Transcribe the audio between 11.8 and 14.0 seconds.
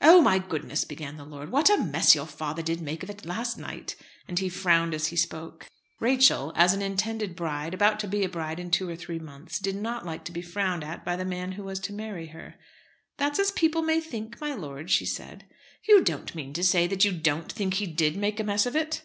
marry her. "That's as people may